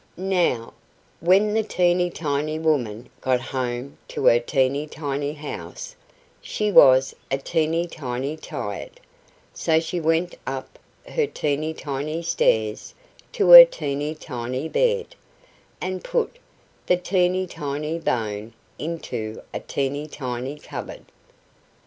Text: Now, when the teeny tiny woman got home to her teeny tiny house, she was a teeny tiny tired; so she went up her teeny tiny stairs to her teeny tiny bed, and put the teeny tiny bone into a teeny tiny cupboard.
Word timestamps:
Now, 0.17 0.73
when 1.19 1.53
the 1.53 1.61
teeny 1.61 2.09
tiny 2.09 2.57
woman 2.57 3.07
got 3.21 3.39
home 3.39 3.99
to 4.07 4.25
her 4.25 4.39
teeny 4.39 4.87
tiny 4.87 5.33
house, 5.33 5.95
she 6.41 6.71
was 6.71 7.15
a 7.29 7.37
teeny 7.37 7.85
tiny 7.85 8.35
tired; 8.35 8.99
so 9.53 9.79
she 9.79 9.99
went 9.99 10.33
up 10.47 10.79
her 11.07 11.27
teeny 11.27 11.75
tiny 11.75 12.23
stairs 12.23 12.95
to 13.33 13.51
her 13.51 13.63
teeny 13.63 14.15
tiny 14.15 14.67
bed, 14.67 15.13
and 15.79 16.03
put 16.03 16.39
the 16.87 16.97
teeny 16.97 17.45
tiny 17.45 17.99
bone 17.99 18.53
into 18.79 19.43
a 19.53 19.59
teeny 19.59 20.07
tiny 20.07 20.57
cupboard. 20.57 21.05